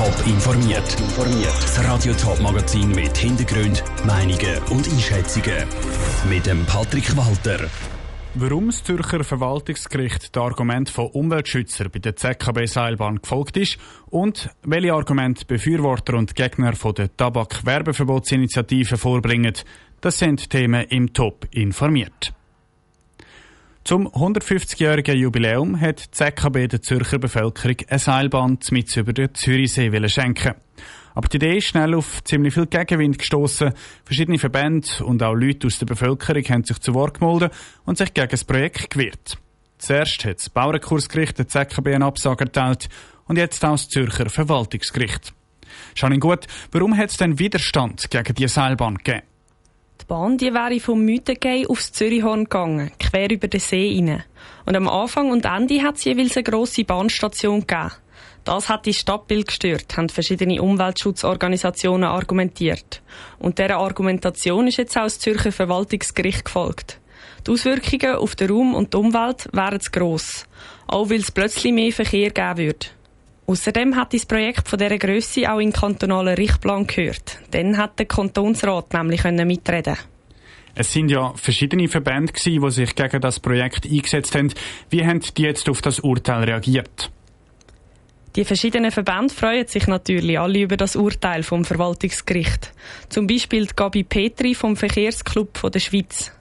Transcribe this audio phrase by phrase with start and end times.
[0.00, 0.96] Top informiert.
[1.60, 5.66] Das Radio Top Magazin mit Hintergrund, Meinungen und Einschätzungen
[6.26, 7.68] mit dem Patrick Walter.
[8.32, 13.76] Warum das Zürcher Verwaltungsgericht das Argument von Umweltschützern bei der ZKB-Seilbahn gefolgt ist
[14.08, 19.52] und welche Argumente Befürworter und Gegner von der Tabak-Werbeverbotsinitiative vorbringen,
[20.00, 22.32] das sind Themen im Top informiert.
[23.82, 30.08] Zum 150-jährigen Jubiläum hat die ZKB der Zürcher Bevölkerung eine Seilbahn mit über den Zürichsee
[30.08, 30.54] schenken.
[31.14, 33.72] Aber die Idee ist schnell auf ziemlich viel Gegenwind gestoßen.
[34.04, 37.52] Verschiedene Verbände und auch Leute aus der Bevölkerung haben sich zu Wort gemeldet
[37.84, 39.38] und sich gegen das Projekt gewehrt.
[39.78, 42.88] Zuerst hat das Bauernkursgericht der ZKB eine Absage erteilt
[43.24, 45.32] und jetzt auch das Zürcher Verwaltungsgericht.
[45.94, 49.29] Schauen gut, warum hat es denn Widerstand gegen die Seilbahn gegeben?
[50.10, 54.24] Die Bahn die wäre vom Mütengei aufs Zürichhorn gegangen, quer über den See rein.
[54.66, 57.92] Und am Anfang und Ende hat es jeweils eine grosse Bahnstation gegeben.
[58.42, 63.02] Das hat die Stadtbild gestört, haben verschiedene Umweltschutzorganisationen argumentiert.
[63.38, 66.98] Und dieser Argumentation ist jetzt auch das Zürcher Verwaltungsgericht gefolgt.
[67.46, 70.44] Die Auswirkungen auf den Raum und die Umwelt wären zu gross.
[70.88, 72.86] Auch weil es plötzlich mehr Verkehr geben würde.
[73.50, 77.40] Außerdem hat das Projekt von dieser Größe auch in kantonalen Richtplan gehört.
[77.50, 79.96] Dann hat der Kantonsrat nämlich mitreden
[80.76, 84.52] es sind ja verschiedene Verbände, gewesen, die sich gegen das Projekt eingesetzt haben.
[84.88, 87.10] Wie haben die jetzt auf das Urteil reagiert?
[88.36, 92.72] Die verschiedenen Verbände freuen sich natürlich alle über das Urteil vom Verwaltungsgericht.
[93.08, 96.32] Zum Beispiel Gabi Petri vom Verkehrsclub der Schweiz.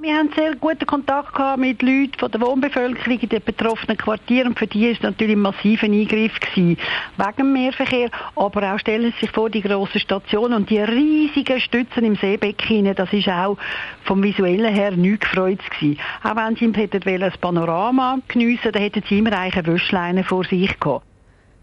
[0.00, 4.50] Wir haben sehr guten Kontakt gehabt mit Leuten von der Wohnbevölkerung in den betroffenen Quartieren.
[4.50, 6.78] Und für die ist natürlich ein massiver Eingriff gewesen,
[7.16, 8.08] wegen dem Mehrverkehr.
[8.36, 12.94] Aber auch stellen Sie sich vor, die grossen Stationen und die riesigen Stützen im Seebecken,
[12.94, 13.58] das ist auch
[14.04, 15.98] vom Visuellen her nichts gefreut gewesen.
[16.22, 20.78] Auch wenn Sie hätten ein Panorama geniessen dann hätten Sie immer eine Wäschleine vor sich
[20.78, 21.04] gehabt.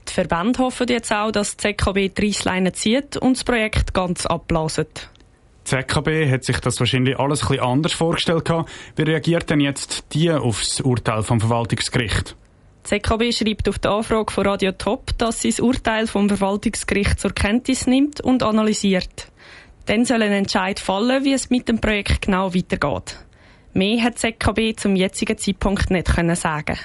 [0.09, 4.25] Die Verbände hoffen jetzt auch, dass die ZKB die Reissleine zieht und das Projekt ganz
[4.25, 4.88] abblasen.
[5.66, 8.47] Die ZKB hat sich das wahrscheinlich alles ein bisschen anders vorgestellt.
[8.95, 12.35] Wie reagiert denn jetzt die auf das Urteil vom Verwaltungsgericht?
[12.84, 17.19] Die ZKB schreibt auf die Anfrage von Radio Top, dass sie das Urteil vom Verwaltungsgericht
[17.19, 19.31] zur Kenntnis nimmt und analysiert.
[19.88, 23.17] Dann soll ein Entscheid fallen, wie es mit dem Projekt genau weitergeht.
[23.73, 26.78] Mehr hat die ZKB zum jetzigen Zeitpunkt nicht sagen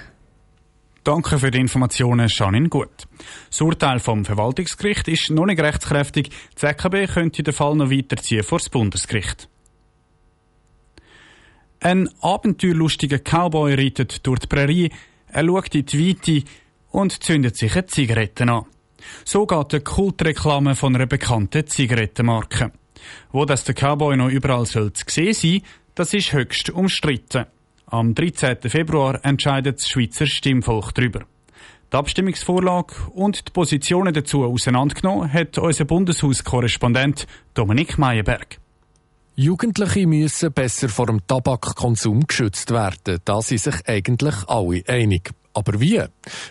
[1.03, 3.09] Danke für die Informationen, Janine Gut.
[3.49, 6.28] Das Urteil vom Verwaltungsgericht ist noch nicht rechtskräftig.
[6.28, 9.49] Die ZKB könnte den Fall noch weiterziehen vor das Bundesgericht.
[11.81, 14.91] Ein abenteuerlustiger Cowboy reitet durch die Prärie,
[15.28, 16.44] er schaut in die Weite
[16.91, 18.67] und zündet sich eine Zigarette an.
[19.25, 22.72] So geht die Kultreklame von einer bekannten Zigarettenmarke.
[23.32, 25.62] Wo das der Cowboy noch überall soll zu sehen sein,
[25.94, 27.47] das ist höchst umstritten.
[27.93, 28.59] Am 13.
[28.71, 31.23] Februar entscheidet das Schweizer Stimmvolk darüber.
[31.93, 38.59] Die Abstimmungsvorlage und die Positionen dazu auseinandergenommen hat unser Bundeshauskorrespondent Dominik Meyerberg.
[39.34, 43.19] Jugendliche müssen besser vor dem Tabakkonsum geschützt werden.
[43.25, 45.33] Da sind sich eigentlich alle einig.
[45.53, 46.00] Aber wie?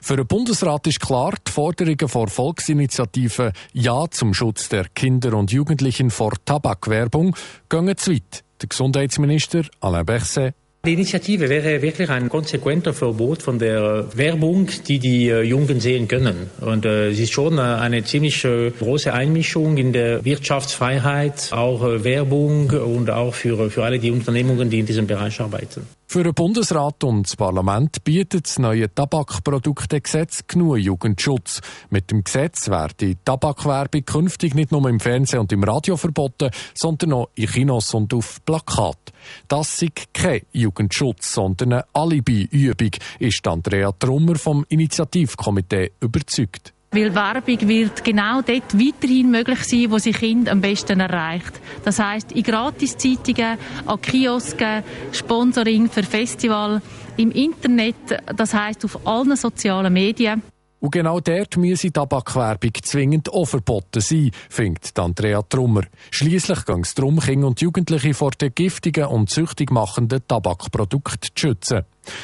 [0.02, 5.54] Für den Bundesrat ist klar, die Forderungen der Volksinitiative Ja zum Schutz der Kinder und
[5.54, 7.34] Jugendlichen vor Tabakwerbung
[7.70, 8.44] gehen zu weit.
[8.62, 10.54] Der Gesundheitsminister Alain Berset
[10.86, 16.08] die Initiative wäre wirklich ein konsequenter Verbot von der Werbung, die die äh, Jungen sehen
[16.08, 16.50] können.
[16.62, 22.70] Und äh, es ist schon äh, eine ziemlich große Einmischung in der Wirtschaftsfreiheit, auch Werbung
[22.70, 25.99] und auch für, für alle die Unternehmungen, die in diesem Bereich arbeiten.
[26.12, 31.62] Für den Bundesrat und das Parlament bietet das neue Tabakproduktegesetz genug Jugendschutz.
[31.92, 36.50] Mit dem Gesetz wird die Tabakwerbung künftig nicht nur im Fernsehen und im Radio verboten,
[36.74, 39.14] sondern auch in Kinos und auf Plakat.
[39.48, 46.74] Das ist kein Jugendschutz, sondern eine Alibi-Übung, ist Andrea Trummer vom Initiativkomitee überzeugt.
[46.92, 51.62] Weil Werbung wird genau dort weiterhin möglich sein, wo sie Kinder am besten erreicht.
[51.86, 56.82] Das heißt in Gratiszeitungen, an Kiosken, Sponsoring für Festival,
[57.18, 57.96] im Internet,
[58.36, 60.42] das heißt auf allen sozialen Medien.
[60.82, 65.82] Und genau dort müsse Tabakwerbung zwingend auch verboten sein, findet Andrea Trummer.
[66.10, 71.32] Schließlich ging es darum, Kinder und Jugendliche vor den giftigen und süchtig machenden Tabakprodukten zu
[71.36, 71.84] schützen.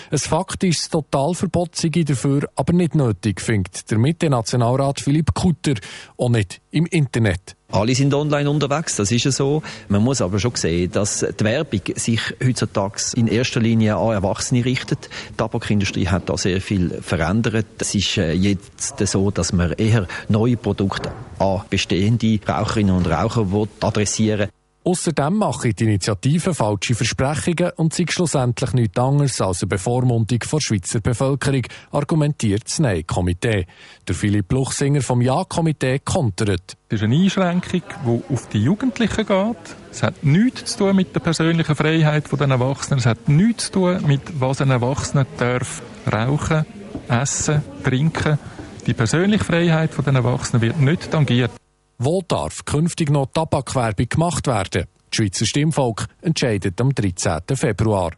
[0.10, 5.76] Ein faktisches Totalverbot sei dafür aber nicht nötig, findet der Mitte-Nationalrat Philipp Kutter,
[6.18, 7.58] auch nicht im Internet.
[7.72, 9.64] Alle sind online unterwegs, das ist ja so.
[9.90, 14.64] Man muss aber schon sehen, dass die Werbung sich heutzutage in erster Linie an Erwachsene
[14.64, 15.10] richtet.
[15.32, 17.66] Die Tabakindustrie hat da sehr viel verändert.
[17.80, 23.48] Es ist äh, jetzt so, dass man eher neue Produkte an bestehende Raucherinnen und Raucher
[23.82, 24.50] adressieren
[24.88, 30.60] Außerdem mache die Initiative falsche Versprechungen und sei schlussendlich nichts anderes als eine Bevormundung der
[30.60, 33.66] Schweizer Bevölkerung, argumentiert das Nein-Komitee.
[34.08, 36.78] Der Philipp Luchsinger vom Ja-Komitee kontert.
[36.90, 39.76] Das ist eine Einschränkung, die auf die Jugendlichen geht.
[39.90, 43.00] Es hat nichts zu tun mit der persönlichen Freiheit der Erwachsenen.
[43.00, 45.82] Es hat nichts zu tun mit, was ein Erwachsener darf
[46.14, 46.64] rauchen,
[47.08, 48.38] essen, trinken.
[48.86, 51.50] Die persönliche Freiheit der Erwachsenen wird nicht tangiert.
[51.98, 54.84] Wo darf künftig noch Tabakwerbung gemacht werden?
[55.10, 57.42] Das Schweizer Stimmvolk entscheidet am 13.
[57.54, 58.12] Februar.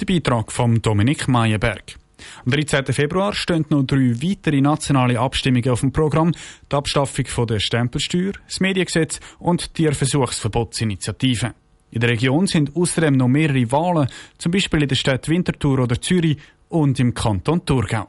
[0.00, 1.96] Der Beitrag von Dominik Meyerberg.
[2.46, 2.86] Am 13.
[2.94, 6.32] Februar stehen noch drei weitere nationale Abstimmungen auf dem Programm.
[6.72, 11.52] Die Abschaffung der Stempelsteuer, das Mediengesetz und die Tierversuchsverbotsinitiative.
[11.90, 14.08] In der Region sind außerdem noch mehrere Wahlen,
[14.38, 16.38] zum Beispiel in der Stadt Winterthur oder Zürich
[16.70, 18.08] und im Kanton Thurgau.